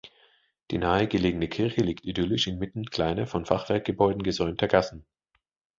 [0.71, 5.05] Die nahe gelegene Kirche liegt idyllisch inmitten kleiner von Fachwerkgebäuden gesäumter Gassen.